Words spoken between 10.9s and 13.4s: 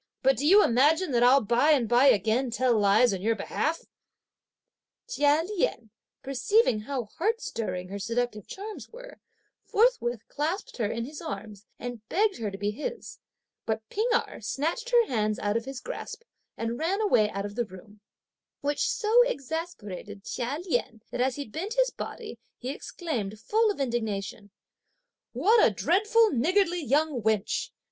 his arms, and begged her to be his;